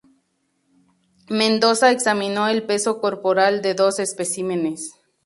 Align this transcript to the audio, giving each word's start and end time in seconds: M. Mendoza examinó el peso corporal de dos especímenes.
M. 0.03 0.87
Mendoza 1.37 1.91
examinó 1.91 2.47
el 2.47 2.63
peso 2.65 2.99
corporal 2.99 3.61
de 3.61 3.75
dos 3.75 3.99
especímenes. 3.99 4.95